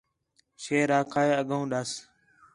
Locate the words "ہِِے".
1.25-1.31